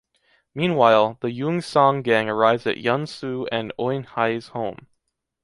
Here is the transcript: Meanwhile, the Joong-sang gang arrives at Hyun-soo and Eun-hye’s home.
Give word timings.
Meanwhile, 0.55 1.19
the 1.21 1.27
Joong-sang 1.27 2.01
gang 2.01 2.27
arrives 2.27 2.65
at 2.65 2.77
Hyun-soo 2.77 3.47
and 3.51 3.71
Eun-hye’s 3.77 4.47
home. 4.47 4.87